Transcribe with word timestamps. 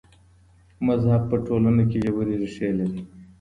مذهب 0.87 1.21
په 1.29 1.37
ټولنه 1.45 1.83
کي 1.89 1.97
ژورې 2.05 2.35
ريښې 2.41 2.69
لري. 2.79 3.01